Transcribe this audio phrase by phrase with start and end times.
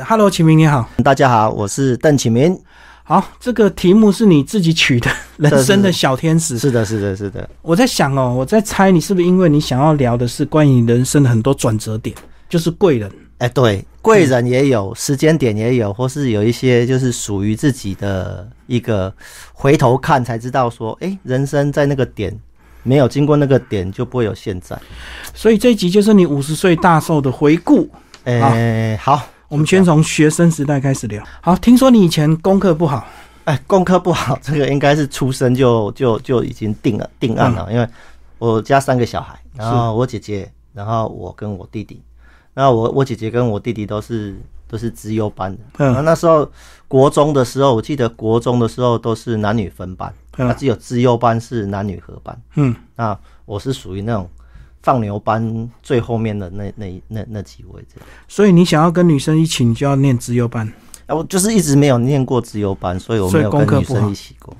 [0.00, 0.88] Hello，启明你好。
[1.04, 2.58] 大家好，我是邓启明。
[3.04, 6.56] 好，这个题目是你自己取的，人生的小天使。
[6.58, 7.46] 是的，是的，是的。
[7.60, 12.16] 我在想哦，我在猜你是不是因为你想要聊的是关于人生的很多转折点，
[12.48, 13.12] 就是贵人。
[13.36, 19.12] 哎，对，贵人也有，时间点也有，或是有一些就是属于自己的一个
[19.52, 22.34] 回头看才知道说，哎，人生在那个点
[22.82, 24.74] 没有经过那个点就不会有现在。
[25.34, 27.86] 所以这一集就是你五十岁大寿的回顾。
[28.24, 29.22] 哎，好。
[29.52, 31.22] 我们先从学生时代开始聊。
[31.42, 33.06] 好，听说你以前功课不好，
[33.44, 37.70] 哎，功课不好，这个应该是出生就就就已经定了定案了。
[37.70, 37.86] 因为
[38.38, 42.00] 我家三个小孩，然后我姐姐，然后我跟我弟弟，
[42.54, 45.58] 然后我我姐姐跟我弟弟都是都是资优班的。
[45.80, 46.50] 嗯，那时候
[46.88, 52.42] 国中的时候，我记得国中的时候都是男女分班，那只有资优班是男女合班。
[52.54, 54.26] 嗯，那我是属于那种。
[54.82, 60.70] 放牛班最后面的那那那那几位这样，所以你想要跟女生一起，你就要念资优班。
[61.08, 64.56] 我就是一直没有念过资优班，所以我没有跟女生一起过。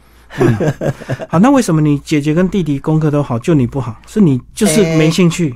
[1.28, 4.00] 好，那为什么你姐姐跟弟弟功课都好，就你不好？
[4.06, 5.54] 是你就是没兴趣？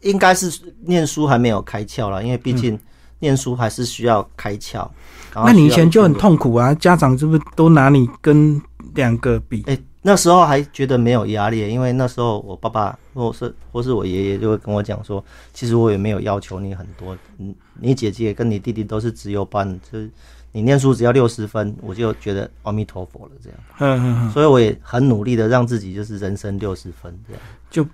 [0.00, 0.50] 应该是
[0.84, 2.78] 念书还没有开窍了，因为毕竟
[3.20, 4.88] 念书还是需要开窍。
[5.34, 6.74] 那你以前就很痛苦啊？
[6.74, 8.60] 家长是不是都拿你跟
[8.94, 9.62] 两个比？
[9.66, 9.78] 哎。
[10.00, 20.08] 那时候还觉得没有压力，因为那时候我爸爸或是或是我爷爷就会跟我讲说，其实我也没有要求你很多，嗯，你姐姐跟你弟弟都是自由班，就是
[20.52, 23.58] 你念书只要六十分，我就觉得阿弥陀佛了这样。
[23.80, 24.30] 嗯嗯嗯。
[24.30, 27.86] 所以我也很努力的让自己就是人生六十分这样，就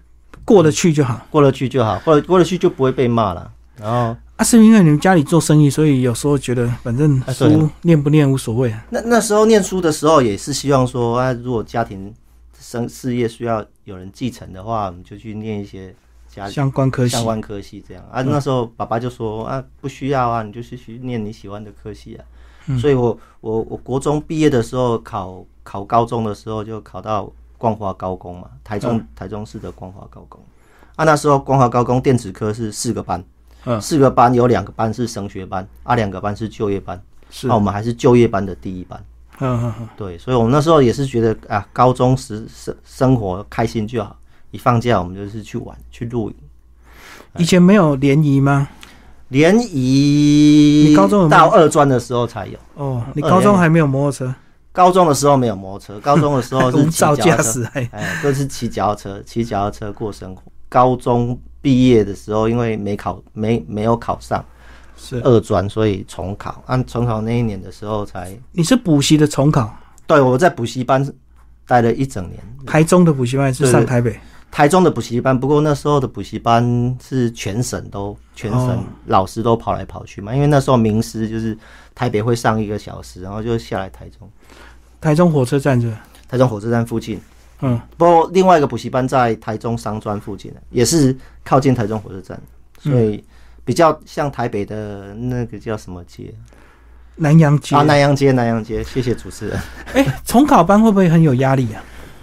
[0.45, 3.51] 过得去就好，过得去就好，过得过得去就不会被骂了。
[3.81, 4.17] 然后。
[4.37, 8.71] 啊，是因为你们家里做生意，所以有时候觉得反正书念不念无所谓。
[8.73, 12.13] 啊那那时候念书的时候，也是希望说啊，如果家庭
[12.59, 15.95] 生事业需要有人继承的话，我们就去念一些
[16.29, 18.23] 家相关科系、相关科系这样啊。
[18.23, 22.25] 那时候爸爸就说啊，不需要啊，你就去去念你喜欢的科系啊。
[22.81, 30.43] 所以我我我国中毕业的时候考考高中的时候，就考到光华高工嘛，台中台中市的光华高工。
[30.97, 33.25] 啊，那时候光华高工电子科是四个班。
[33.81, 37.01] 四个班有两个班是升学班，啊，两个班是就业班。
[37.31, 39.05] 是，那我们还是就业班的第一班。
[39.41, 39.89] 嗯嗯嗯。
[39.97, 44.17] 对，所以我们那时候也是觉得啊，高中时生生活开心就好，
[44.51, 46.37] 一放假我们就是去玩去露营。
[47.39, 48.69] 以前没有联谊吗？
[49.29, 52.59] 联谊，你高中到二专的时候才有。
[52.75, 54.33] 哦，你高中还没有摩托车？
[54.71, 60.43] 高中的时候没有摩托车，高中的时候是 骑脚驾驶，哎，都是骑脚踏车，骑脚踏车过生活。
[60.69, 61.37] 高中。
[61.65, 64.45] 毕业的时候，因为没考没没有考上，
[64.99, 66.63] 是二专，所以重考。
[66.67, 68.39] 按重考那一年的时候才。
[68.53, 69.75] 你是补习的重考？
[70.07, 71.11] 对，我在补习班
[71.67, 72.39] 待了一整年。
[72.67, 74.21] 台中的补习班是上台北？
[74.51, 81.57] 台中的补习班，不过那时候的补习班是全省都全省老师都跑来跑去嘛，因为那时候名师就是
[81.95, 84.31] 台北会上一个小时，然后就下来台中。
[85.01, 85.91] 台中火车站是？
[86.29, 87.19] 台中火车站附近。
[87.61, 92.39] 嗯，不过另外一个补习班在台中商专附近的，也是靠近台中火车站，
[92.79, 93.25] 所以
[93.65, 96.35] 比较像台北的那个叫什么街？
[97.17, 98.83] 南洋街啊，南洋街，南洋街。
[98.83, 99.61] 谢谢主持人。
[99.95, 101.81] 哎，重考班会不会很有压力啊？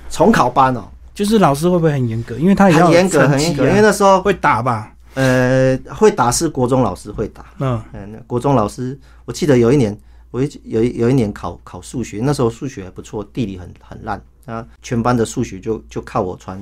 [0.09, 0.83] 重考班哦，
[1.13, 2.37] 就是老师会不会很严格？
[2.37, 3.67] 因为他很严格，很严格。
[3.69, 4.93] 因为那时候会打吧？
[5.13, 7.45] 呃，会打是国中老师会打。
[7.59, 9.97] 嗯嗯，国中老师，我记得有一年，
[10.29, 14.21] 我有有有一年考考数学，那时候数学还不错，地理很很烂。
[14.45, 16.59] 啊，全班的数学就就靠我传，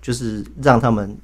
[0.00, 1.16] 就是让他们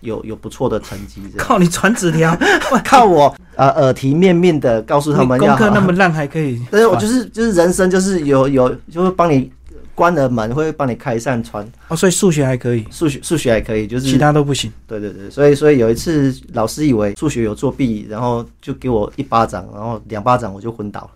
[0.00, 1.22] 有有不错的成绩。
[1.38, 2.36] 靠你传纸条，
[2.84, 6.60] 靠我呃耳提面命的告诉他们，功课那么烂还可以。
[6.70, 9.50] 但是我就是就是人生就是有有就会帮你
[9.94, 11.64] 关了门会帮你开一扇窗。
[11.86, 14.72] 哦，所以数学还可以，数学数学还可以，就是其他都不行。
[14.88, 21.10] 对对对，所以所以有一次老师以为数学有作弊，然后就给我一巴掌，然后两巴掌我就昏倒了。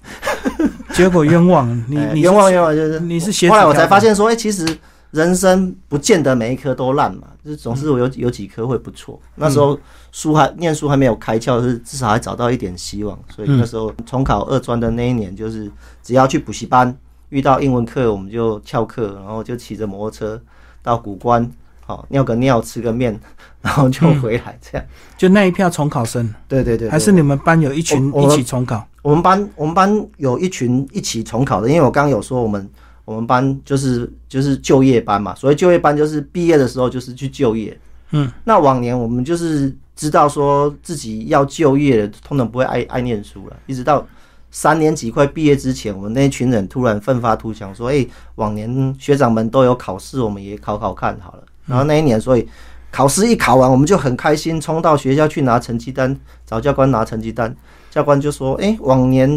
[0.95, 3.49] 结果冤枉你，你冤枉冤枉就是你是写。
[3.49, 4.67] 后来我才发现说，哎，其实
[5.11, 9.21] 人生不见得每一科都烂嘛，就是总是有有几科会不错。
[9.37, 9.79] 那时候
[10.13, 13.19] 书还念书还没有开窍，是至少还找到一点希望。
[13.35, 15.71] 所以那时候重考二专的那一年，就是
[16.03, 16.95] 只要去补习班
[17.31, 20.41] 遇到英文课，我们就翘课，然后就骑着摩托车
[20.83, 21.51] 到古关，
[21.89, 23.19] 好尿个尿吃个面，
[23.63, 24.59] 然后就回来。
[24.61, 24.87] 这样
[25.17, 28.87] 就那一票重考生，对对对，还是你们班有一群一起重考。
[29.01, 32.69] 我们班我们班有一群一起重考的，因为我刚刚有说我们
[33.07, 37.75] 我们班就是就是就业班嘛，所谓就业班就是毕业的时候就是去就业。
[38.11, 44.07] 嗯，那往年我们就是知道说自己要就业，通常不会爱爱念书了，一直到
[44.51, 52.49] 三年级快毕业之前，我们那一群人突然奋发图强，说：“哎，往年学长们都有考试，我们也考考看好了。”然后那一年，所以
[52.91, 57.55] 考试一考完，我们就很开心，冲到学校去拿成绩单，找教官拿成绩单。
[57.91, 59.31] 教官就说：“哎，往年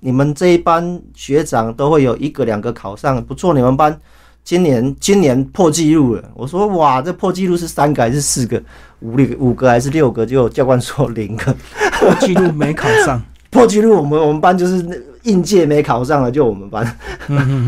[0.00, 3.98] 你们这一班学长都会有一个两个考上，不错，你们班
[4.44, 8.62] 今年今年破纪录了。”我说：“哇，这破纪录是三个还是四个？
[9.00, 11.54] 五六五个还是六个？”就教官说零个，
[11.92, 13.20] 破纪录没考上。
[13.50, 16.84] 破纪录，我们我们班就是应届没考上了，就我们班。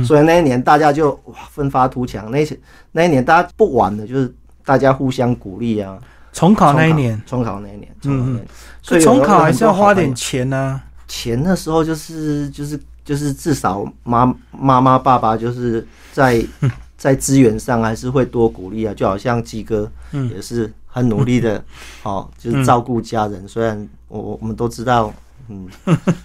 [0.05, 2.47] 所以那一年大家就哇奋发图强，那
[2.93, 4.33] 那一年大家不玩的，就是
[4.65, 5.99] 大家互相鼓励啊。
[6.33, 8.41] 重考那一年，重考那一年，嗯，
[8.81, 10.81] 所以重考还是要花点钱呢。
[11.09, 16.41] 钱的时候就是就是就是至少妈妈妈爸爸就是在
[16.97, 19.91] 在资源上还是会多鼓励啊，就好像鸡哥
[20.33, 21.65] 也是很努力的，
[22.05, 23.49] 哦，就是照顾家人。
[23.49, 25.13] 虽然我我们都知道。
[25.49, 25.69] 嗯，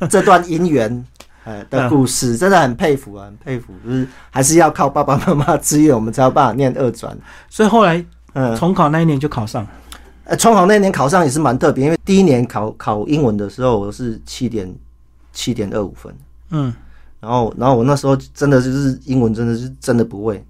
[0.10, 1.06] 这段姻缘，
[1.46, 7.18] 呃的故事真的很佩服啊，很佩服，就是还是要靠爸爸妈妈支援，我们才有办法念二专。
[7.50, 8.04] 所以后来，
[8.34, 9.66] 嗯，重考那一年就考上。
[10.26, 14.74] 呃，重考那一年考上也是蛮特别，因为第一年考考英文的时候，我是七点
[15.34, 16.16] 七点二五分。
[16.52, 16.74] 嗯，
[17.20, 20.42] 然后然后我那时候真的就是英文真的是真的不会，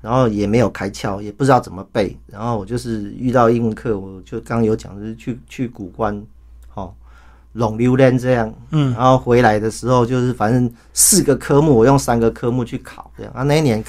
[0.00, 6.20] 然后也没有开窍，也不知道怎么背，然后我就是遇到英文课，我就刚刚有讲，就是去去古关，好。
[7.54, 13.32] 拢榴莲这样，嗯，然后回来的时候就是反正四个科目，我用三个科目去考这样。
[13.34, 13.84] 啊，那一年，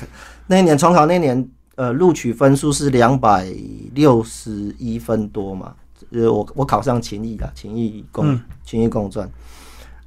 [0.48, 3.48] 那一年重考那年，呃，录取分数是两百
[3.94, 5.74] 六十一分多嘛，
[6.12, 9.30] 呃，我我考上勤益了，勤益公勤益公专。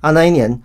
[0.00, 0.60] 啊，那一年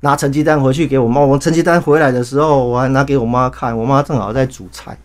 [0.00, 4.96] 拿成绩单回去给我妈，我成绩单回来的时候，我还拿给我妈看，我妈正好在煮菜，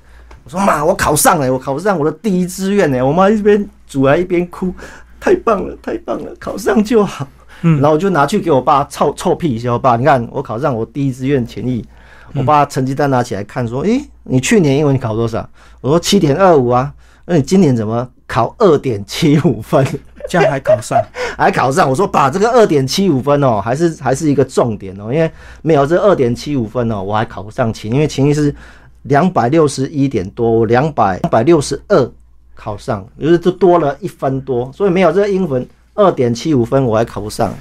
[0.44, 3.02] 我说妈，我考上了，我考上我的第一志愿呢。
[3.02, 4.74] 我妈一边煮还一边哭。
[5.22, 7.26] 太棒了，太棒了，考上就好。
[7.62, 11.86] 嗯，然后我就拿去给我爸臭臭屁一下，我爸，你看我考上我第一志愿前一。
[12.34, 15.48] 我爸成绩单拿起来看，说：“诶，你去年英文考多少？”
[15.82, 16.94] 我说：“七点二五啊。”
[17.28, 19.86] 那你今年怎么考二点七五分？
[20.30, 20.98] 这样还考上？
[21.38, 21.90] 还考上？
[21.90, 25.30] 我说：“把这个二点七五分哦，还是还是一个重点哦，因为
[25.62, 28.56] 没有这二点七五分哦，我还考不上勤，因为勤益是
[29.04, 32.12] 两百六十一点多，两百两百六十二。”
[32.62, 37.52] 考上，就是就多了一分多，所以没有这个英文二点七五分，我还考不上。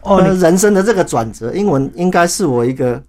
[0.00, 3.00] 哦，人生的这个转折，英文应该是我一个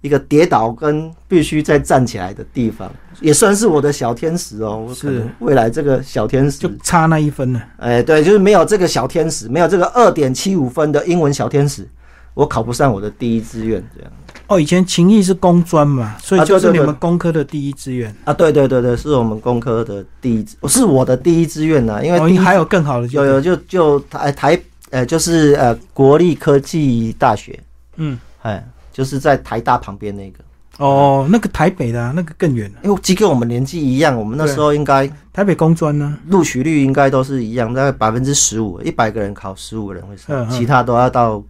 [0.00, 2.90] 一个跌倒跟必须再站起来的地方，
[3.20, 4.88] 也算是我的小天使哦。
[4.94, 7.62] 是未来这个小天使就差那一分了。
[7.76, 11.86] 哎，对，就是没有这个小天使，没有这个二点七五分的英文小天使，
[12.32, 14.10] 我考不上我的第一志愿这样。
[14.46, 18.32] 哦，以前勤益是工专嘛，所以就是你们工科的第一志愿啊。
[18.32, 22.02] 对对对对，是我们工科的第一，是我的第一志愿呐。
[22.04, 24.60] 因为你还有更好的，有有就就台台
[24.90, 27.58] 呃，就是呃国立科技大学，
[27.96, 28.62] 嗯，哎，
[28.92, 30.38] 就是在台大旁边那个。
[30.76, 41.42] 哦，那个台北的那个更远因为即跟我们年纪一样，我们那时候应该台北工专呢，录取率应该都是一样，大概百分之十五，一百个人考十五个人会上，其他都要到。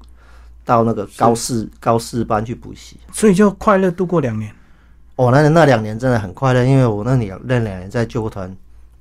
[0.64, 4.50] 到那个高四高四班去补习，所以就快乐度过两年。
[5.16, 8.56] 哦，那那两年真的很快乐，因为我那两那两年在救国团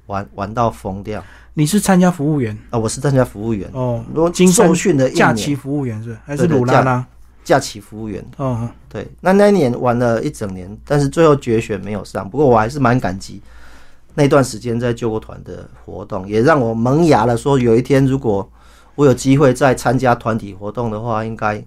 [0.07, 1.23] 玩玩到疯掉。
[1.55, 2.77] 你是参加服务员啊？
[2.77, 4.03] 我是参加服务员哦。
[4.33, 7.05] 经受训的假期服务员是还是鲁拉拉？
[7.43, 9.07] 假期服务员哦，对。
[9.21, 12.29] 那那一年玩了一整年，但是最后决选没有上。
[12.29, 13.41] 不过我还是蛮感激
[14.15, 17.35] 那段时间在救国团的活动，也让我萌芽了。
[17.35, 18.47] 说有一天如果
[18.95, 21.63] 我有机会再参加团体活动的话，应该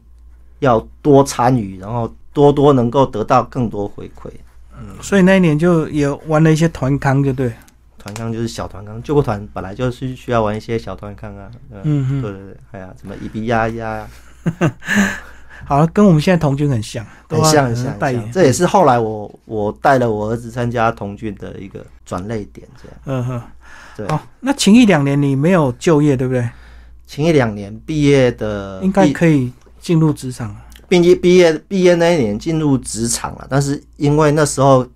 [0.61, 4.31] 要多参与，然后多多能够得到更多回馈。
[4.79, 7.53] 嗯，所以那一年就也玩了一些团康，就对。
[7.99, 11.51] 团康就是小团康，救国团本来就是需要玩一些小团康啊。
[11.83, 14.07] 嗯嗯，对对对，还有什么一比压压。
[15.65, 17.99] 好，跟我们现在童军很像，很像很像。
[17.99, 22.99] 代言，这也是后来我我带了我儿子参加童军的一个转类点，这样。
[23.07, 23.43] 嗯哼，
[23.97, 24.07] 对。
[24.07, 26.49] 哦，那勤役两年你没有就业，对不对？
[27.07, 30.57] 勤一两年，毕业的应该可以进入职场了。
[30.89, 34.87] 毕业毕业毕业那一年进入职场了，但是因为那时候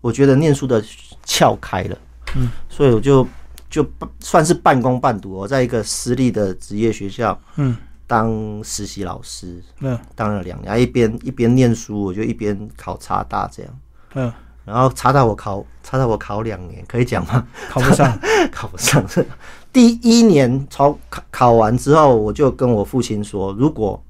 [0.00, 0.82] 我觉得念书的
[1.26, 1.98] 窍开了，
[2.36, 3.26] 嗯，所以我就
[3.68, 3.86] 就
[4.20, 7.76] 算是半工半读，我在一个私立的职业学校，嗯，
[8.06, 13.80] 当实习老师，嗯，当了两年，一边一边念书，我就一边考插大这样，
[14.14, 14.32] 嗯。
[14.64, 17.42] 然后查到我考，查到我考两年，可以讲吗？
[17.70, 18.20] 考不上，
[18.52, 19.02] 考不上。
[19.72, 24.02] 第一年考考考完之后，我就跟我父亲说，如果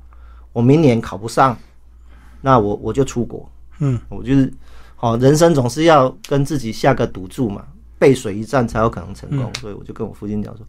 [0.53, 1.57] 我明年考不上，
[2.41, 3.51] 那我我就出国。
[3.81, 4.53] 嗯，我就是，
[4.97, 7.65] 好，人生总是要跟自己下个赌注嘛，
[7.99, 9.51] 背水一战才有可能成功。
[9.61, 10.67] 所以我就跟我父亲讲说，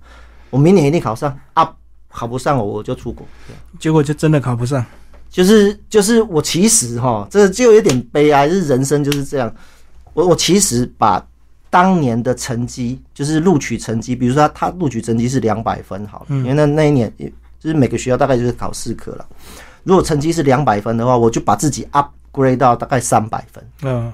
[0.50, 1.75] 我明年一定考上啊，
[2.10, 3.25] 考不上我我就出国。
[3.79, 4.86] 结果就真的考不上，
[5.29, 9.53] 就是就是我其实哈，这就有点悲哀，是人生就是这样。
[10.13, 11.25] 我我其实把
[11.69, 17.11] 当年的成绩，就是录取成绩，比如说他他录取成绩是两百分，好，因为那那一年
[17.59, 19.25] 就是每个学校大概就是考四科了。
[19.83, 23.63] 如果成绩是两百分的话，我就把自己 upgrade 到大概三百分。
[23.83, 24.11] 嗯，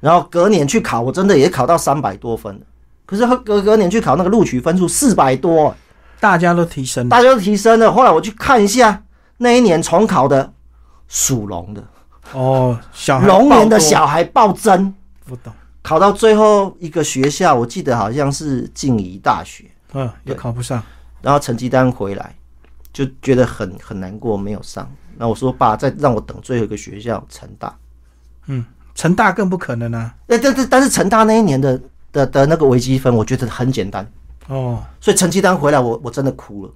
[0.00, 2.60] 然后隔年去考，我真的也考到三百多分。
[3.06, 5.74] 可是隔隔年去考那个录取分数四百多，
[6.20, 7.10] 大家都提升了。
[7.10, 7.92] 大家都提升了。
[7.92, 9.02] 后来我去看一下
[9.36, 10.52] 那一年重考的
[11.06, 11.84] 属龙的，
[12.32, 14.92] 哦，小孩龙年的小孩暴增，
[15.26, 15.52] 不懂，
[15.84, 20.82] 考到最后一个学校，我记得好像是静宜大学，嗯，也考不上。
[21.20, 22.34] 然后成绩单回来，
[22.90, 24.90] 就觉得很很难过，没有上。
[25.18, 27.76] 那我说爸，再让我等最后一个学校成大。
[28.46, 28.64] 嗯，
[28.94, 30.14] 成大更不可能啊。
[30.26, 31.78] 那但但但是成大那一年的
[32.10, 34.10] 的的那个微积分，我觉得很简单，
[34.48, 36.72] 哦，所以成绩单回来我我真的哭了，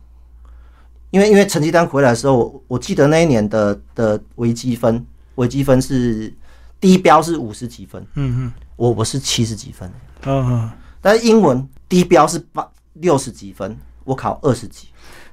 [1.10, 5.02] 因为因为成绩单回来的时候，我我记得那一年的的微积分，
[5.36, 6.30] 微积分是
[6.78, 9.92] 第一标是五十几分，嗯嗯我我是七十几分，
[10.24, 10.70] 嗯，嗯，
[11.02, 14.88] 但是英文低标是八六十几分，我考二十几。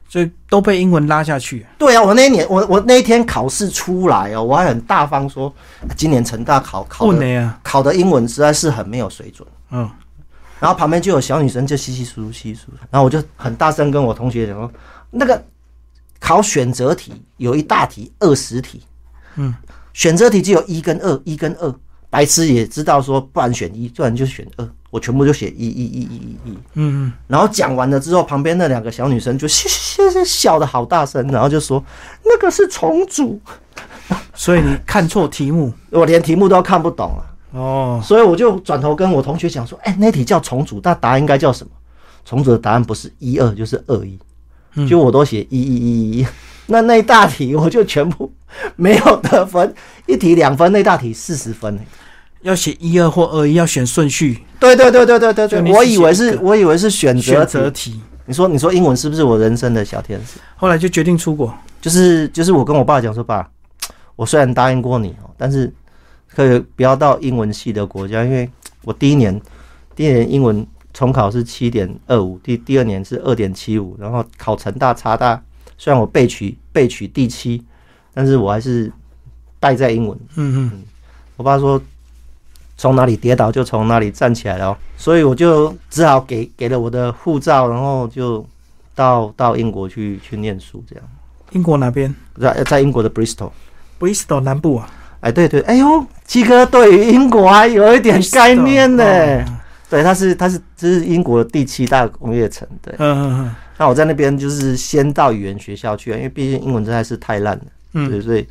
[0.08, 1.66] 所以都被英文拉下去。
[1.78, 9.46] 对啊，我那一年我我那一天考试出来哦，我还很大方说，啊今年成大考考的问的呀，考的英文实在是很没有水准。
[9.72, 9.90] 嗯，
[10.60, 14.72] 然后旁边就有小女生就稀稀疏疏稀疏，然后我就很大声跟我同学讲说，
[15.10, 15.44] 那个
[16.20, 18.84] 考选择题有一大题二十题，
[19.36, 19.54] 嗯，
[19.92, 21.76] 选择题只有一跟二，一跟二，
[22.16, 31.84] 白痴也知道说不然选一，不然就选二，我全部就写一一一一一一，嗯然后讲完了之后，旁边那两个小女生就笑笑笑笑的好大声，然后就说
[32.24, 33.38] 那个是重组，
[34.08, 35.74] 嗯，所以你看错题目。
[35.90, 37.22] 我连题目都看不懂啊。
[37.52, 41.72] 哦，所以我就转头跟我同学讲说：“哎、那题叫重组，那答案应该叫什么？
[42.24, 44.18] 重组的答案不是一二就是二一，
[44.76, 46.28] 嗯就我都写一一一一。
[46.68, 48.32] 那那一大题我就全部
[48.78, 51.86] 没有得分，一题两分，那大题四十分、欸。
[52.46, 58.00] 要写一二或二一，要选顺序对对对对对对对，我以为是我以为是选择题择题。
[58.28, 60.40] 你说你说英文是不是我人生的小天使？
[60.56, 61.52] 后来就决定出国。
[61.82, 63.48] 就是就是我跟我爸讲说，爸，
[64.16, 65.72] 我虽然答应过你哦，但是
[66.28, 68.50] 可以不要到英文系的国家，因为
[68.84, 69.40] 我第一年
[69.96, 75.40] 第一年英文重考是七点二五，第第二年是二点七五，然后考成大差大，
[75.78, 77.64] 虽然我被取被取第七，
[78.14, 78.92] 但是我还是
[79.60, 80.18] 败在英文。
[80.36, 80.84] 嗯嗯，
[81.38, 81.80] 我爸说
[82.78, 88.46] 从哪里跌倒就从哪里站起来了哦，所以我就只好给给了我的护照，然后就
[88.94, 91.06] 到到英国去去念书，这样
[91.52, 93.52] 英国哪边在在英国的 Bristol。
[94.00, 94.90] ？Bristol 南部啊。
[95.22, 99.04] 哎，对对，哎呦，七哥对于英国还有一点概念呢。
[99.04, 99.44] 哦
[99.88, 102.68] 对，它是它是这是英国的第七大工业城。
[102.82, 107.64] 对，嗯嗯嗯那我在那边就是先到语言学校去啊，因为毕竟英文真的是太烂了。
[107.94, 108.46] 嗯对，所以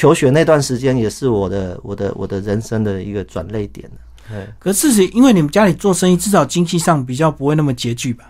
[0.00, 3.86] 求学那段时间也是我的我的我的人生的一个转泪点
[4.30, 8.24] 对，可是事实，因为你们家里做生意，至少经济上比较不会那么拮据吧，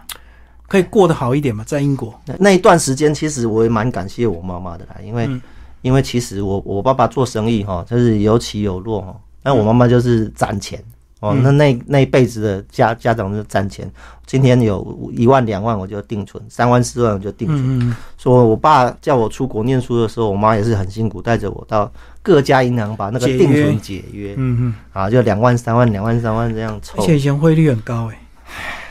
[0.66, 2.12] 可以过得好一点嘛，在英国。
[2.26, 5.40] 那那一段时间，其实我也蛮感谢我妈妈的啦，因为、嗯。
[5.82, 10.82] 因为其实我我爸爸做生意哈，就是有起有落哈，那我妈妈就是攒钱
[11.20, 13.90] 哦，嗯那那那一辈子的家家长就攒钱，
[14.26, 17.58] 今天有一万两万我就定存，三万四万我就定存。
[17.60, 21.90] 嗯嗯说我爸叫我出国念书的时候，我妈也是很辛苦，带着我到
[22.22, 27.06] 各家银行把那个定存解约嗯嗯，啊，就两万三万两万三万这样凑而。
[27.06, 28.18] 且以前汇率很高哎。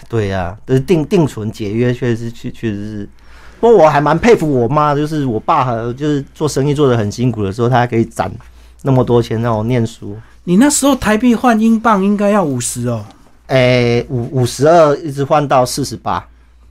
[0.08, 3.10] 对呀、就是定定存解约，确实确确实是。
[3.60, 8.32] 不过我还蛮佩服我妈，就是我爸和就是做生意做的很辛苦的时候，他还可以攒
[8.82, 10.18] 那么多钱让我念书。
[10.44, 13.06] 你那时候台币换英镑应该要五十哦。
[13.48, 16.26] 哎，五五十二一直换到四十八。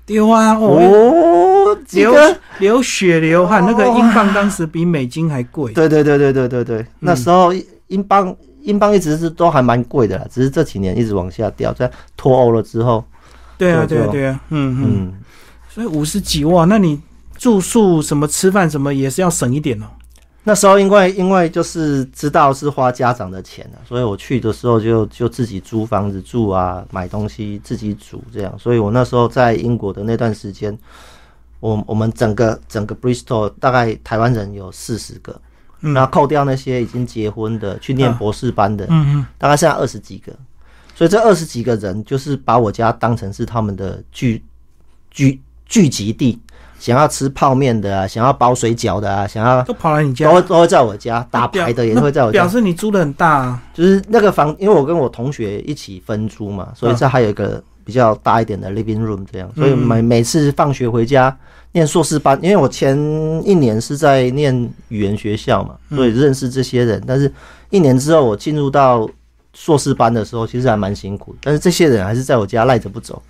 [0.07, 0.55] 丢啊！
[0.55, 2.15] 哦，流？
[2.61, 5.71] 流血流汗，那个英镑当时比美金还贵。
[5.75, 7.53] 对对对对对对对，那时候
[7.89, 13.05] 英镑英镑一直是都还蛮贵的啦，只是这几年一直往下掉，在脱欧了之后，
[13.59, 14.85] 对啊，就对啊，对啊，嗯嗯。
[14.87, 15.13] 嗯，
[15.69, 16.99] 所以五十几哇，那你
[17.37, 19.87] 住宿什么吃饭什么也是要省一点哦。
[20.49, 28.59] 那时候因为因为就是知道是花家长的钱啊，所以我去的时候就就自己租房子住啊，买东西自己煮这样。
[28.59, 30.75] 所以我那时候在英国的那段时间，
[31.61, 35.39] 我我们整个整个 Bristol 大概台湾人有四十个，
[35.83, 40.33] 嗯然后扣掉那些已经结婚的去念啊博士班的，嗯大概剩下二十几个。
[40.95, 44.43] 所以这二十几个人就是把我家当成是他们的聚
[45.11, 46.41] 聚聚集地，
[46.79, 52.51] 想要吃泡面的啊，想要包水饺的啊，想要嗯，都跑来你家都会都会在我家，打牌的也会在我家表家。
[52.51, 53.63] 示你租的很大啊。
[53.75, 59.51] 就是那个房，因为我跟我同学一起分租嘛，所以这还有一个比较大一点的 living room 这样。
[59.57, 61.37] 所以每每次放学回家
[61.73, 62.97] 念硕士班，因为我前
[63.45, 64.55] 一年是在念
[64.89, 67.03] 语言学校嘛，所以认识这些人。
[67.07, 67.33] 但是
[67.71, 69.09] 一年之后我进入到
[69.53, 73.21] 硕士班的时候，其实还蛮辛苦，但是这些人还是在我家赖着不走。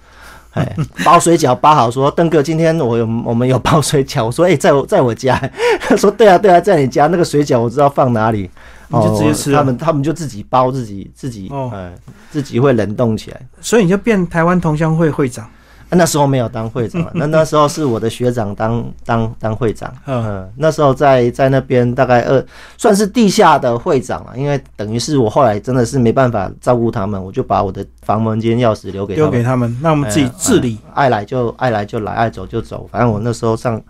[0.58, 4.26] 哎，包水饺包好，说邓哥，今天我有我们有包水饺。
[4.26, 5.40] 我说，哎，在我在我家。
[5.80, 8.50] 他说，对啊，对啊，在你家那个水饺我知道放哪里，
[8.88, 9.52] 你就直接吃。
[9.52, 11.92] 他们他们就自己包，自己自己，哎，
[12.30, 13.40] 自己会冷冻起来。
[13.60, 15.48] 所以你就变台湾同乡会会长。
[15.96, 19.90] 那时候没有当会长，那 那时候是我的学长当当当会长。
[20.06, 22.44] 嗯，那时候在在那边大概二
[22.76, 32.86] 算是地下的会长了，因为等于是我后来真的是没办法照顾他们，我就把我的房门间钥匙留给留给他们，那我们自己治理，爱来就爱来就来，爱走就走。
[32.92, 33.80] 反正我那时候上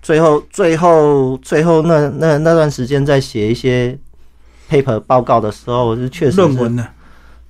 [0.00, 3.98] 最后最后最后那那那段时间在写一些
[4.70, 6.86] paper 报告的时候，是确实论文呢，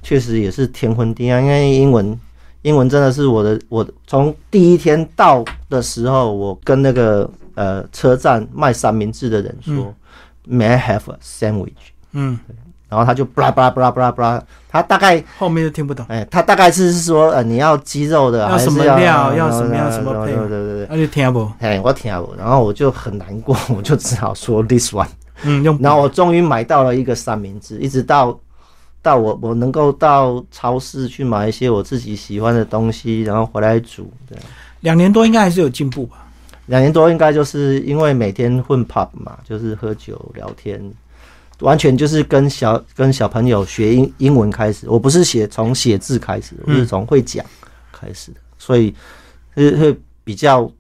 [0.03, 2.19] 确实也是天昏地暗，因为英文。
[2.63, 9.95] 英文真的是我的，我从第一天到的时候，我跟那个呃车站卖三明治的人说
[10.47, 11.73] ，May I have a sandwich？
[12.13, 12.39] 嗯，
[12.89, 16.05] 然后他就布拉布拉布拉布拉布拉，他大概后面就听不懂。
[16.11, 20.35] 哎，他大概是说，呃，你要鸡肉的，要什么料，要什么样什么配？
[20.35, 21.51] 对对对，那就听不。
[21.61, 25.09] 哎，我听不，然后我就很难过，我就只好说 this one。
[25.45, 25.79] 嗯，用。
[25.81, 28.39] 然后我终于买到了一个三明治，一直到。
[29.03, 34.13] 到我我能够到超市去买一些我自己喜欢的东西，然后回来煮。
[34.29, 34.39] 对，
[34.81, 36.27] 两年多应该还是有进步吧？
[36.67, 40.81] 两年多应该就是因为每天混 pub 嘛，就是喝酒聊天，
[41.61, 44.89] 完全就是跟小跟小朋友学英英文开始。
[44.89, 47.45] 我不是写从写字开始，我是从会讲
[47.91, 48.95] 开始的，所以
[49.55, 50.71] 会会比较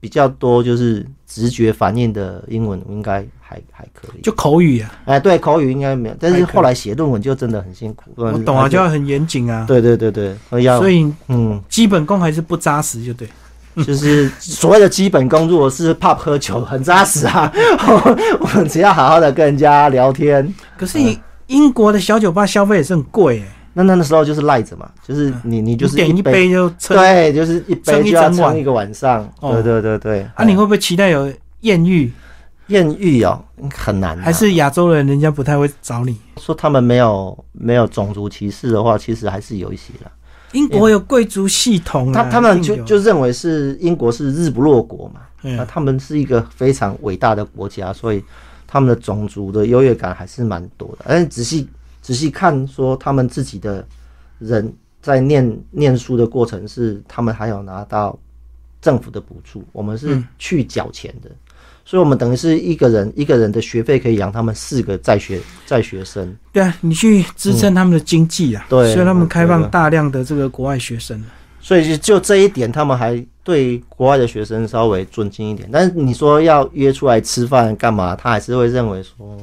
[0.00, 3.24] 比较多就是直觉反应的英文应该。
[3.50, 8.10] 还还可以，就口语啊，哎，对，口语应该没有，但是后来写论文就真的很辛苦。
[8.16, 9.64] 我懂啊，就要很严谨啊。
[9.66, 13.26] 对对对对，所以嗯，基本功还是不扎实，就对。
[13.82, 17.50] 就是所谓的基本功，如果是怕喝酒，很扎实啊。
[18.38, 20.54] 我们只要好好的跟人家聊天。
[20.76, 23.46] 可是英英国的小酒吧消费也是很贵哎。
[23.82, 29.28] 那那时候就是赖着嘛，就是你你就是点一杯就对，就是一杯就要撑一个晚上。
[29.40, 30.26] 对对对对。
[30.34, 32.12] 啊，你会不会期待有艳遇？
[32.68, 33.42] 艳遇哦，
[33.74, 34.18] 很难。
[34.18, 36.18] 还是亚洲人，人家不太会找你。
[36.36, 40.10] 说他们没有没有种族歧视的话，其实还是有一些的。
[40.52, 45.20] 英国有贵族系统，他他们就就认为是英国是日不落国嘛。
[45.40, 48.22] 那他们是一个非常伟大的国家，所以
[48.66, 51.04] 他们的种族的优越感还是蛮多的。
[51.06, 51.68] 但是仔细
[52.08, 53.86] 仔细看，说他们自己的
[54.38, 58.18] 人在念念书的过程是，他们还有拿到
[58.80, 61.28] 政府的补助，我们是去缴钱的。
[61.84, 66.34] 所以，我们等于是一个人一个人的学费可以养他们四个在学在学生。
[66.50, 68.64] 对啊，你去支撑他们的经济啊。
[68.70, 71.22] 对，所以他们开放大量的这个国外学生。
[71.68, 75.68] 所以就这一点，他们还对国外的学生稍微尊敬一点。
[75.70, 79.36] 但是你说要约出来吃饭干嘛，他还是会认为说，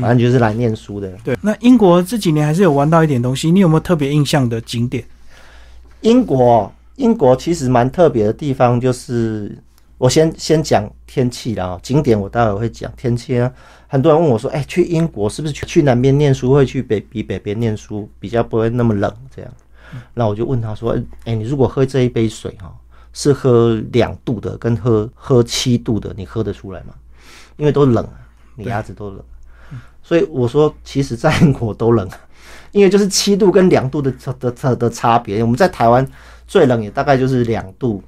[0.00, 1.10] 反正就是来念书的。
[1.24, 3.50] 对，那英国这几年还是有玩到一点东西。
[3.50, 5.02] 你有没有特别印象的景点？
[6.02, 9.58] 英国，英国其实蛮特别的地方就是。
[9.98, 13.52] 我先先讲天气啦，景点我待会会讲天气啊。
[13.88, 19.50] 很多人问我说：“哎，去英国是不是去去南边念书会去北比北边念书比较不会那么冷？”这样，
[20.14, 22.74] 那我就问他说：“哎，你如果喝这一杯水哈，
[23.12, 26.94] 是喝两度的跟喝喝七度的，你喝得出来吗？
[27.56, 28.06] 因为都冷，
[28.54, 29.20] 你牙齿都冷。
[30.02, 32.08] 所以我说，其实在英国都冷，
[32.72, 35.42] 因为就是七度跟两度的的的的差别。
[35.42, 36.06] 我们在台湾
[36.46, 38.02] 最冷也大概就是两度。”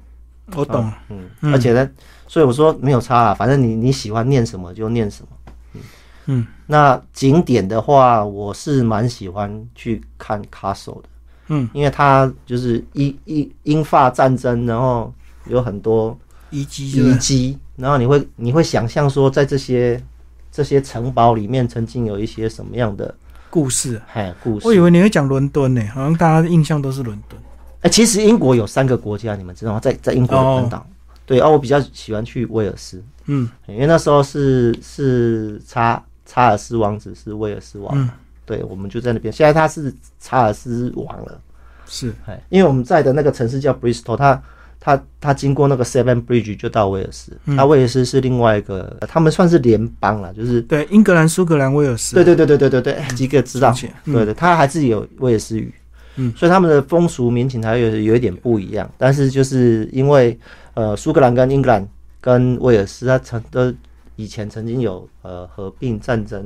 [0.53, 1.89] 我懂，嗯，而且呢，
[2.27, 5.29] 所以我说没有差啊，反正你你喜欢念什么就念什么，
[5.75, 5.81] 嗯
[6.25, 6.47] 嗯。
[6.65, 11.09] 那景点的话，我是蛮喜欢去看 castle 的，
[11.53, 15.13] 嗯，因为它就是英英英法战争，然后
[15.47, 16.17] 有很多
[16.49, 20.01] 遗迹遗迹，然后你会你会想象说，在这些
[20.49, 23.13] 这些城堡里面曾经有一些什么样的
[23.49, 24.65] 故事，哎，故事。
[24.65, 27.37] 我以为你会讲伦敦呢，好像大家的印象都是伦敦。
[27.81, 29.79] 哎，其实英国有三个国家，你们知道吗？
[29.81, 30.87] 在在英国的本岛，
[31.25, 38.09] 对啊，我比较喜欢去威尔斯，嗯，因为那时候是是查查尔斯王子是威尔斯王，
[38.51, 39.31] 对，我们就在那边。
[39.31, 41.39] 现在他是查尔斯王了，
[41.85, 44.43] 是，哎，因为我们在的那个城市叫 Bristol，他
[44.77, 55.73] 他他经过那个 Seven Bridge 就到威尔斯，那威尔斯是另外一个，他们算是联邦了，就是对英格兰、苏格兰、威尔斯，对对对对对对对，几个知道，对对，他还是有威尔斯语。
[56.17, 60.37] 嗯，所以他们的风俗民情还有有一点不一样，但是就是因为
[60.73, 61.87] 呃，苏格兰跟英格兰
[62.19, 63.73] 跟威尔斯，它成都
[64.15, 66.43] 以前曾经有呃合并战争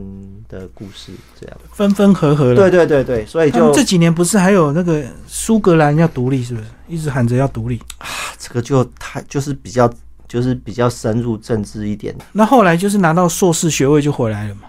[0.47, 2.55] 的故事，这样分分合合了。
[2.55, 8.07] 对对对对，所以就这几年不是还有那个苏格兰要独立，是不是一直喊着要独立啊？
[8.37, 9.91] 这个就太就是比较
[10.27, 12.15] 就是比较深入政治一点。
[12.31, 14.61] 那后来就是拿到硕士学位就回来了嘛？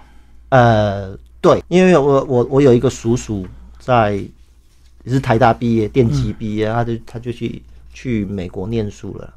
[0.51, 3.47] 呃，对，因为我我我有一个叔叔
[3.79, 4.25] 在。
[5.05, 9.33] 也是台大毕业，电机毕业，他就他就去去美国念书了。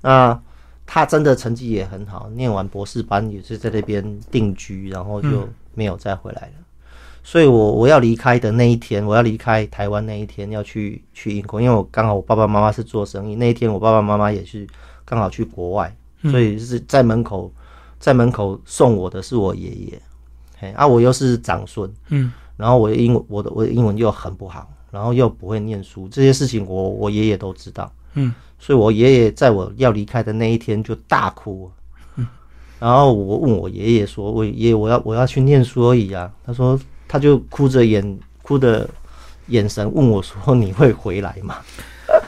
[0.00, 0.40] 那
[0.86, 6.52] 他真的成绩也很好，念完博士班也是在那边定居，然后就没有再回来了。
[7.24, 14.66] 所以我我要离开的那一天，我要离开台湾那一天要去去英国，因为我刚好我爸爸妈妈是做生意，那一天我爸爸妈妈也是
[15.04, 17.52] 刚好去国外，所以是在门口
[18.00, 20.02] 在门口送我的是我爷爷，
[20.58, 31.68] 嘿啊，我又是长孙，嗯，然后我的英文我的我的英文又很不好，然后又不会念书，这些事情我我爷爷都知道，嗯，所以我爷爷在我要离开的那一天就大哭，
[32.14, 32.26] 嗯，
[32.78, 36.78] 然后我问我爷爷说，我爷爷我要我要去念书而已啊，他说。
[37.08, 38.88] 他就哭着眼，哭的
[39.48, 41.56] 眼神问我说：“你会回来吗？”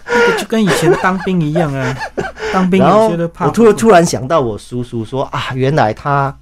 [0.38, 1.96] 就跟以前当兵一样啊，
[2.52, 3.46] 当兵有些的怕。
[3.46, 6.38] 我突突然想到我叔叔说啊，原来他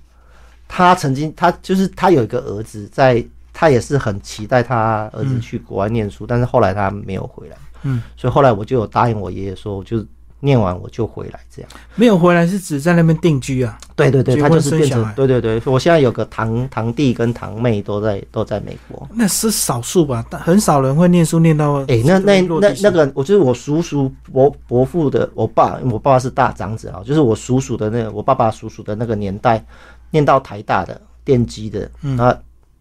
[0.66, 7.56] 他曾经他就是他有一个儿子，在他也是很期待他儿子去国外念书，但是后来他没有回来。
[7.82, 10.04] 嗯，所以后来我就有答应我爷爷说，就。
[10.44, 13.78] 念完我就回来，这样没有回来是指在那边定居啊？
[13.94, 15.62] 对对对，他就是变成对对对。
[15.66, 20.26] 我现在有个堂堂弟跟堂妹都在都在美国，那是少数吧？
[20.28, 29.64] 但很少人会念书念到哎，那那那那个，我就是我叔叔伯伯父的，我爸我爸爸是大长子啊，就是我叔叔的那个我爸爸叔叔的那个年代，
[30.10, 32.36] 念到台大的电机的，那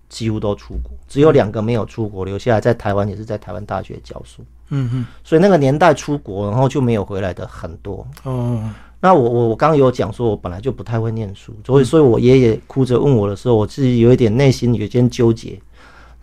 [0.10, 4.44] 几乎都出国，只有两个没有出国，留下来在台湾也是在台湾大学教书。
[4.72, 8.06] 嗯嗯，所以那个年代出国，然后就没有回来的很多。
[8.24, 8.62] 哦，
[9.00, 15.60] 那我我我刚刚有讲说，我本来就不太会念书，所以所以我爷爷哭着问我的时候，我自己有一点内心有一点纠结。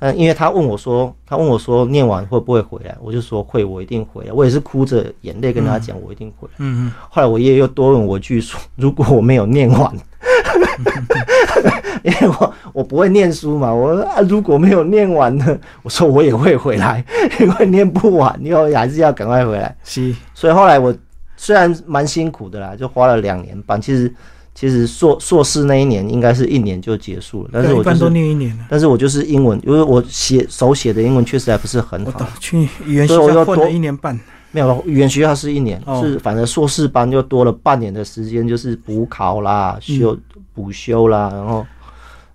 [0.01, 4.33] 嗯，因为他问我说，他问我说念完会不会回来，我就说会，我一定回来。
[4.33, 6.55] 我也是哭着眼泪跟他讲，我一定回来。
[6.59, 6.93] 嗯嗯。
[7.11, 9.93] 后来我爷爷又多问我句说，如果我没有念完。
[12.05, 17.05] 因为我我不会念书嘛，我啊如果没有念完呢，我说我也会回来，
[17.41, 19.77] 因为念不完，以后还是要赶快回来。
[19.85, 20.95] 是，所以后来我
[21.37, 23.81] 虽然蛮辛苦的啦，就花了两年半。
[23.81, 24.13] 其实
[24.55, 28.65] 其实硕硕士那一年应该是一年就结束了，但是我一都念一年了。
[28.69, 32.27] 但是我就是英文，因为我写手写的英文确实还不是很好。
[32.41, 34.19] 去语言学校混了一年半。
[34.51, 40.19] 没有语言学校是一年，是反正硕士班就多了半年的时间，就是补考啦、修
[40.55, 41.67] 补修啦，然后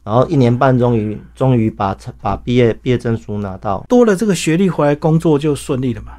[0.03, 6.13] 然后一年半终于终于把把毕业毕业证书拿到，多了这个学历回来工作就顺利了嘛。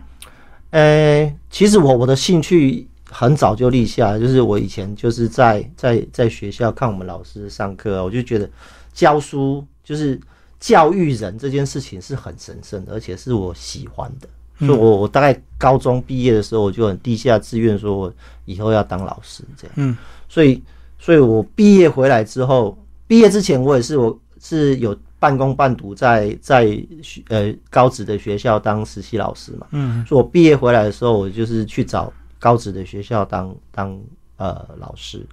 [0.71, 8.51] 呃，其实我我的兴趣很早就立下，就是我以前就是在在在学校看我们老师上课，我就觉得
[8.93, 10.19] 教书就是
[10.59, 14.29] 教育人这件事情是很神圣的，而且是我喜欢的。
[14.59, 18.13] 所以，我我大概高中毕业的时候，我就很地下志愿，说我
[18.45, 19.73] 以后要当老师这样。
[19.77, 19.97] 嗯，
[20.29, 20.63] 所以，
[20.99, 26.67] 所以我毕业回来之后，毕业之前我也是我是有半工半读在在
[27.03, 29.67] 学呃高职的学校当实习老师嘛。
[29.71, 34.01] 嗯，所以我毕业回来的时候，我就是去找高职的学校当当
[34.37, 35.27] 呃老师，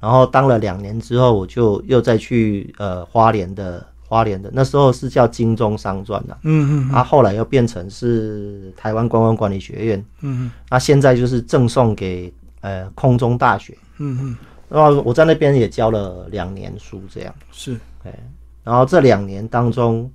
[0.00, 3.86] 然后当了两年之后，我就又再去呃花莲的。
[4.08, 14.36] 花莲的那时候是叫金钟商专的，嗯嗯，啊，后来又变成是台湾观光管理学院，嗯嗯，那现在就是赠送给呃空中大学，嗯嗯，
[14.68, 18.12] 然后我在那边也教了两年书，这样是，哎，
[18.64, 20.10] 然后这两年当中，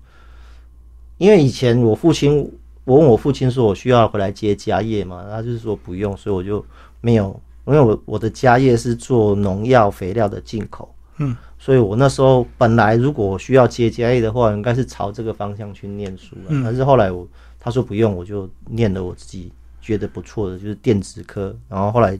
[1.17, 2.51] 因为以前我父亲，
[2.83, 6.65] 我问我父亲说我需要回来接家业嘛，他就是说不用，所以我就
[6.99, 11.35] 没有，因为我我的家业是做农药肥料的进口，嗯。
[11.63, 16.61] 所以我那时候本来如果我需要接家业的话，应该是朝这个方向去念书了。
[16.63, 17.27] 但是后来我
[17.59, 21.55] 他说不用，我就念了我自己觉得不错的，就是电子科。
[21.67, 22.17] 然后后来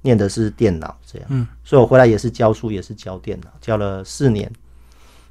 [0.00, 1.28] 念的是电脑这样。
[1.30, 4.50] 嗯，所以我回来也是教书，也是教电脑，教了四年。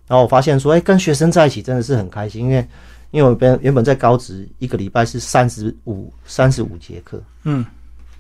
[0.08, 2.68] 然后我发现说，哎，跟学生在一起真的是很开心，因为
[3.12, 7.66] 因为我原原本在高职一个礼拜是三十五三十五节课，嗯，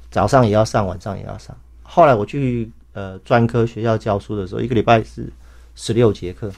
[0.10, 1.56] 早上也要上，晚上也要上。
[1.84, 2.71] 后来我去。
[2.93, 5.32] 呃，专科学校教书的时候，一个礼拜是
[5.76, 6.52] 十六节课，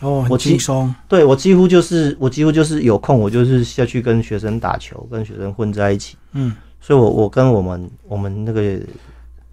[0.00, 0.94] 哦，很轻松。
[1.08, 6.16] 对我几乎就是我几乎就是有空，我就是下去跟学生打球，跟学生混在一起。
[6.32, 8.78] 嗯，所以，我我跟我们我们那个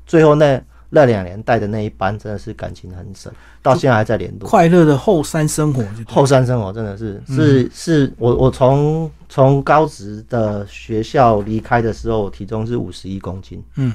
[0.06, 3.32] 最后那那两年带的那一班，真的是感情很深，
[3.62, 4.48] 到现在还在联络。
[4.48, 13.62] 快乐的后山生活，后山生活真的是是是我我从从高职的学校离开的时候，体重是五十一公斤。
[13.76, 13.94] 嗯。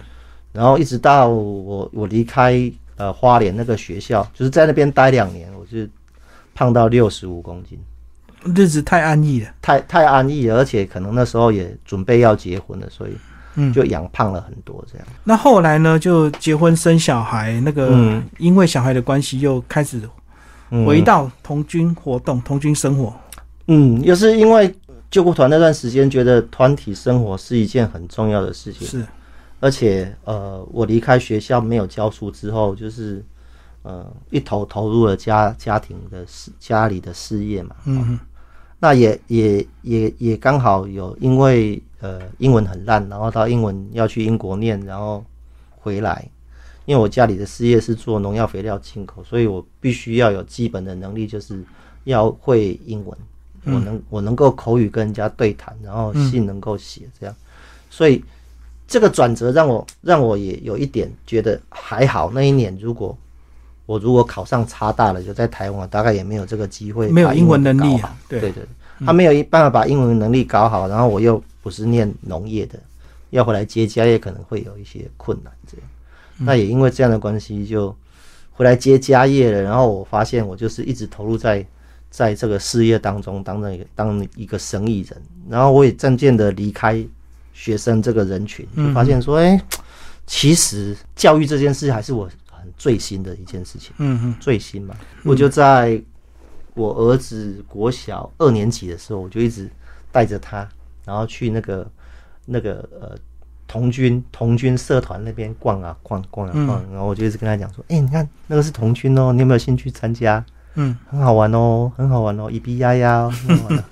[0.52, 2.60] 然后一直到我我离开
[2.96, 5.86] 呃花莲那个学校，就是在那边待两年，我就
[6.60, 7.78] 胖到六十五公斤，
[8.54, 13.12] 日子太安逸了，太太安逸了，而且可能那时候也准备要结婚了，所以
[13.54, 15.06] 嗯就养胖了很多这样。
[15.24, 20.02] 那后来呢，就结婚生小孩，那个因为小孩的关系又开始
[20.84, 23.10] 回到童军活动、童军生活。
[23.68, 24.70] 嗯，又是因为
[25.10, 28.86] 救护团那段时间，觉得团体生活是一件很重要的事情。
[28.86, 29.02] 是，
[29.60, 33.24] 而且呃，我离开学校没有教书之后，就是
[33.82, 37.76] 呃一头投入了家家庭的事，家里的事业嘛。
[37.84, 38.18] 嗯
[38.82, 45.22] 那也也也也刚好有因为呃英文很烂，然后到英文要去英国念，然后
[45.78, 46.26] 回来，
[46.86, 51.62] 因为我家里的事业是做农药肥料进口，所以我必须要有基本的能力，就是
[52.04, 53.18] 要会英文，
[53.66, 57.36] 我能我能够口语跟人家对谈，然后信能够写这样，
[57.90, 58.24] 所以
[58.88, 63.14] 这个转折让我让我也有一点觉得还好，那一年如果。
[63.90, 67.08] 我如果考上差大了，就在台湾，大概也没有这个机会。
[67.08, 68.64] 没有英文能力啊，对对对，
[69.04, 72.78] 他没有办法把英文能力搞好，然后我又不是念农业的，
[73.30, 75.52] 要回来接家业可能会有一些困难。
[75.66, 75.86] 这样，
[76.38, 77.92] 那也因为这样的关系，就
[78.52, 79.60] 回来接家业了。
[79.60, 81.66] 然后我发现我就是一直投入在
[82.12, 85.20] 在这个事业当中，当那个当一个生意人。
[85.48, 87.04] 然后我也渐渐的离开
[87.52, 89.60] 学生这个人群，就发现说，哎，
[90.28, 92.30] 其实教育这件事还是我。
[92.80, 96.02] 最新的一件事情，嗯嗯，最新嘛，我就在
[96.72, 99.70] 我儿子国小二年级的时候，我就一直
[100.10, 100.66] 带着他，
[101.04, 101.86] 然后去那个
[102.46, 103.14] 那个呃
[103.68, 110.42] 童军童军社团那边逛啊逛逛啊逛，然后我就一直跟他讲说，哎，你看那个是童军哦，你有没有兴趣参加？
[110.76, 113.30] 嗯，很好玩哦，很好玩哦，咿咿呀呀，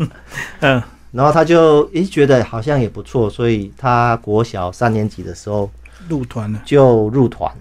[0.61, 5.71] 嗯，然后他就诶觉得好像也不错，所以他国小三年级的时候
[6.09, 7.53] 入团了，就入团。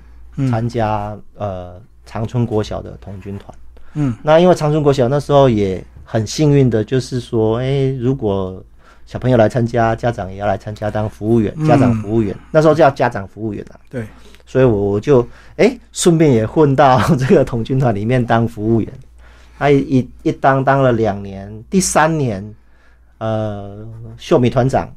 [0.49, 3.57] 参加呃长春国小的童军团，
[3.93, 8.63] 嗯，那因为长春国小那时候也很幸运的，就是说，哎，如果
[9.05, 14.05] 小朋友来参加，家长也要来参加当服务员，家长服务员，那时候叫家长服务员啊，对，
[14.45, 18.93] 所以我我就哎顺便也混到这个童军团里面当服务员，
[19.57, 22.55] 他一一当当了两年，第三年，
[23.17, 23.85] 呃，
[24.17, 24.93] 秀米团长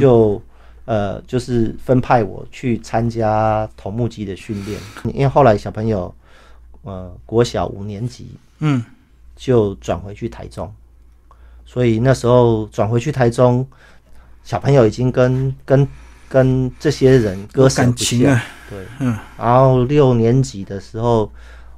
[0.00, 0.42] 就。
[0.86, 4.80] 呃，就是分派我去参加桐木机的训练，
[5.14, 6.12] 因为后来小朋友，
[6.82, 8.84] 呃，国小五年级，嗯，
[9.36, 10.72] 就转回去台中，
[11.64, 13.66] 所以那时候转回去台中，
[14.42, 15.86] 小朋友已经跟跟
[16.28, 21.30] 跟这些人割舍不下，对，嗯，然后六年级的时候，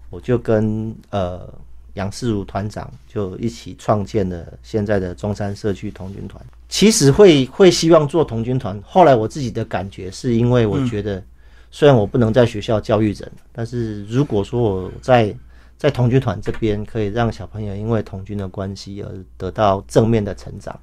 [0.08, 1.46] 我就跟呃
[1.94, 6.42] 杨世如团长就一起创建了现在的中山社区童军团。
[6.72, 8.80] 其实会会希望做童军团。
[8.82, 11.22] 后来我自己的感觉是因为我觉得，
[11.70, 15.36] 虽然我不能在学校教育人，但是如果说我在
[15.76, 20.74] 在童军团这边可以让小朋友因为童军的关系而得到正面的成长，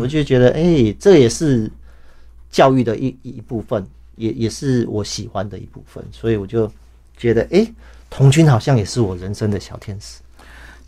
[0.00, 1.70] 我就觉得哎，这也是
[2.50, 3.86] 教育的一一部分，
[4.16, 6.02] 也也是我喜欢的一部分。
[6.10, 6.72] 所以我就
[7.18, 7.70] 觉得哎，
[8.08, 10.20] 童军好像也是我人生的小天使，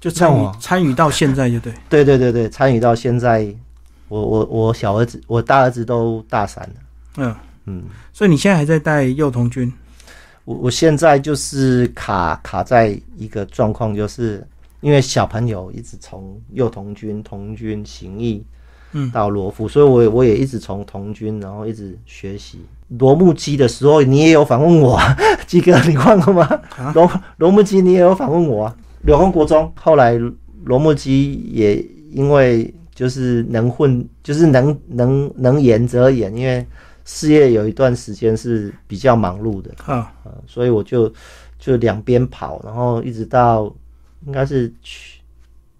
[0.00, 3.54] 就参与参与到现在就对， 对对对对，参与到现在。
[4.10, 6.74] 我我我小儿子，我大儿子都大三了。
[7.18, 7.34] 嗯
[7.66, 9.72] 嗯，所以你现在还在带幼童军？
[10.44, 14.44] 我我现在就是卡卡在一个状况，就是
[14.80, 18.44] 因为小朋友一直从幼童军、童军、行义，
[18.92, 24.98] 嗯，到罗浮，所以我我也一直从童军，然后一直学习罗木基的时候，你也有访问我，
[25.46, 26.60] 基哥，你忘了吗？
[26.94, 28.76] 罗罗木基你也有访问我啊。
[29.02, 30.18] 柳公国中后来
[30.64, 31.76] 罗木基也
[32.10, 32.74] 因为。
[33.00, 36.66] 就是能混，就是能能能演则演，因为
[37.06, 39.70] 事业有一段时间是比较忙碌的。
[39.86, 40.12] 啊，
[40.46, 41.10] 所以我就
[41.58, 43.74] 就两边跑，然后一直到
[44.26, 45.18] 应该是去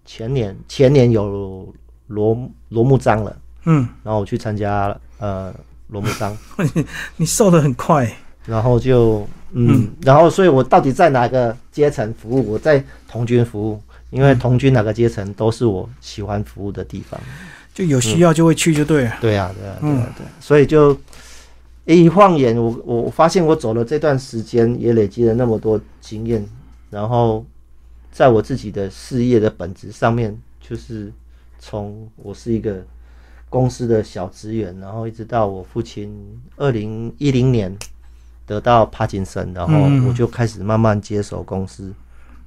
[0.03, 1.71] 前年前年有
[2.07, 5.53] 罗罗木章了，嗯，然后我去参加呃
[5.89, 6.35] 罗木章，
[7.17, 8.11] 你瘦的很快，
[8.47, 12.53] 然后就嗯，然后所以我到底在哪个阶层服务？
[12.53, 13.79] 我在童军服务。
[14.11, 17.19] 因为同居哪个阶层都是我喜欢服务的地方，
[17.73, 19.13] 就有需要就会去就对了。
[19.19, 20.25] 对啊，对啊，对啊，对。
[20.39, 20.95] 所以就
[21.85, 26.45] 一晃眼，我我发现我走了这段时间，也累积了那么多经验，
[26.89, 27.45] 然后
[28.11, 31.11] 在我自己的事业的本质上面，就是
[31.57, 32.85] 从我是一个
[33.49, 36.13] 公司的小职员，然后一直到我父亲
[36.57, 37.75] 二零一零年
[38.45, 39.73] 得到帕金森，然后
[40.07, 41.93] 我就开始慢慢接手公司。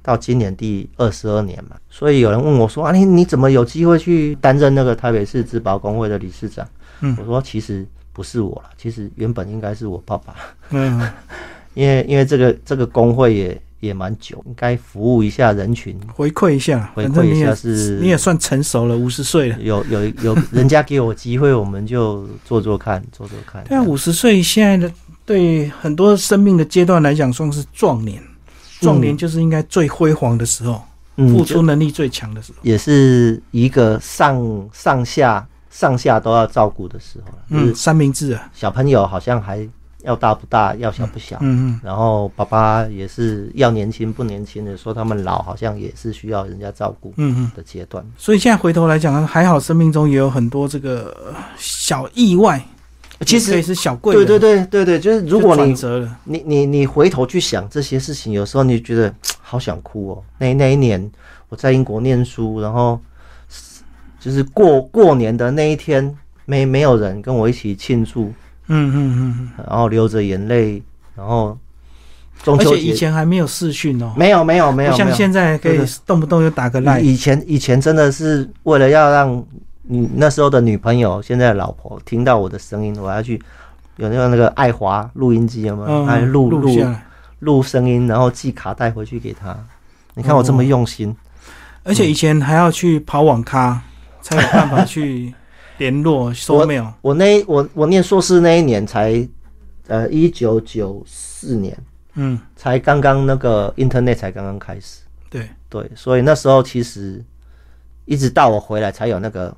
[0.05, 6.63] 到今年第二十二年嘛，所以有人问我说：“啊，你你怎么有机会去担任那个台北市植保工会的理事长？”
[7.01, 10.35] 嗯，我说：“其实不是我了，其实原本应该是我爸爸。
[10.69, 11.01] 嗯，
[11.73, 23.63] 因为因为这个这个工会也也蛮久，应该服务一下人群，回馈一下，回馈一下是你也算成熟了，五十岁了，有有有人家给我机会，我们就做做看，做做看。
[23.63, 24.93] 对啊，五十岁现在的
[25.25, 28.21] 对很多生命的阶段来讲，算是壮年。
[28.85, 30.81] 壮年就是应该最辉煌的时候，
[31.17, 37.31] 付出能力最强的时候，也是一个上上下上下都要照顾的时候。
[37.31, 39.67] 了，嗯，三明治啊，小朋友好像还
[40.03, 48.05] 要大不大，要小不小，嗯嗯，然后爸爸也是要年轻不年轻的，说他们老好像也是需要人家照顾嗯嗯，的阶段。
[48.17, 52.63] 所以现在回头来讲，还好生命中也有很多这个呃小意外，
[53.21, 55.73] 其实也是小贵对，对对对对，就是如果你
[56.25, 60.23] 你你你回头去想这些事情，有时候你觉得好想哭哦。
[60.37, 61.09] 那那一年
[61.47, 62.99] 我在英国念书，然后
[64.19, 66.13] 就是过过年的那一天，
[66.45, 68.33] 没没有人跟我一起庆祝，
[68.67, 70.83] 嗯嗯嗯然后流着眼泪，
[71.15, 71.57] 然后
[72.43, 79.45] 中嗯，而且以前还没有视讯哦，没有没有没有不像现在可以动不动就打个赖，以以前以前真的是为了要让
[79.87, 83.41] 你那时候的女朋友，现在的老婆听到我的声音，我要去
[83.97, 86.05] 有那个那个爱华录音机有没有？
[86.05, 86.69] 嗯，录录，
[87.39, 89.57] 录声音，然后寄卡带回去给她。
[90.15, 91.15] 你看我这么用心，
[91.83, 93.81] 而且以前还要去跑网咖，
[94.21, 95.33] 才有办法去
[95.77, 99.27] 联络收 mail，我那我我念硕士那一年才
[99.87, 101.77] 呃一九九四年，
[102.13, 107.23] 嗯，才刚刚那个 Internet 才刚刚开始，对，对，所以那时候其实
[108.05, 109.55] 一直到我回来才有那个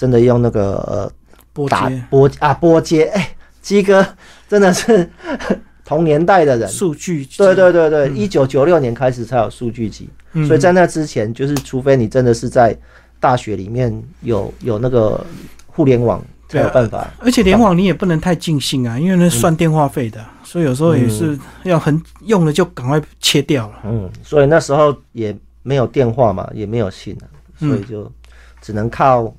[0.00, 1.12] 真的用那个呃
[1.52, 4.06] 拨打接拨啊拨接，哎，鸡哥
[4.48, 5.06] 真的是
[5.84, 6.66] 同年代的人。
[6.66, 10.46] 数据，对对对对，一九九六年开始才有数据集，嗯。
[10.46, 12.74] 所以在那之前，就是除非你真的是在
[13.20, 15.22] 大学里面有有那个
[15.66, 17.06] 互联网，才有办法。
[17.18, 23.74] 而且联网你也不能太尽兴啊，因为那算电话费的，所以有时候也是要很用了就赶快切掉了。
[23.84, 28.10] 嗯，所以那时候也没有电话嘛，也没有信啊，所以就
[28.62, 29.30] 只能靠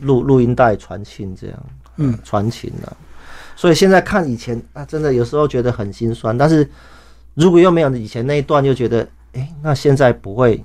[0.00, 2.92] 录录音带传信这样，嗯，传情啊。
[3.56, 6.66] 所以现在看以前啊，真的有时候觉得很心酸，但是
[7.34, 10.64] 如果又没有以前那一段，又觉得，哎、那现在不会，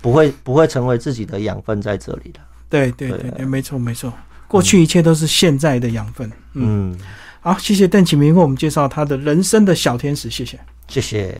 [0.00, 2.40] 不会，不会成为自己的养分在这里了。
[2.68, 4.12] 对对对对对，没错没错，
[4.46, 6.28] 过去一切都是现在的养分。
[6.52, 6.98] 嗯，嗯，
[7.40, 10.60] 好，谢谢邓启明为我们介绍他的人生的小天使，谢谢。
[10.88, 11.34] 谢谢。